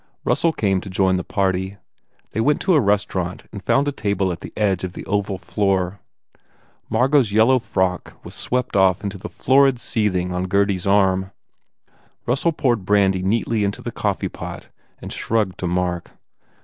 Russell 0.25 0.51
came 0.51 0.81
to 0.81 0.89
join 0.89 1.17
the 1.17 1.23
party. 1.23 1.77
They 2.31 2.41
went 2.41 2.59
to 2.61 2.73
a 2.73 2.79
restaurant 2.81 3.43
and 3.51 3.63
found 3.63 3.87
a 3.87 3.91
table 3.91 4.31
at 4.31 4.41
the 4.41 4.51
edge 4.57 4.83
of 4.83 4.93
the 4.93 5.05
oval 5.05 5.37
floor. 5.37 5.99
Margot 6.89 7.19
s 7.19 7.31
yellow 7.31 7.59
frock 7.59 8.13
was 8.23 8.33
swept 8.33 8.75
off 8.75 9.03
into 9.03 9.19
the 9.19 9.29
florid 9.29 9.77
seething 9.79 10.33
on 10.33 10.45
Gurdy 10.47 10.77
s 10.77 10.87
arm. 10.87 11.29
Russell 12.25 12.51
poured 12.51 12.83
brandy 12.83 13.21
neatly 13.21 13.63
in 13.63 13.71
to 13.73 13.83
the 13.83 13.91
coffee 13.91 14.27
pot 14.29 14.69
and 14.97 15.13
shrugged 15.13 15.59
to 15.59 15.67
Mark. 15.67 16.09